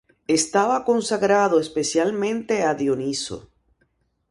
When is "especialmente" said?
1.65-2.55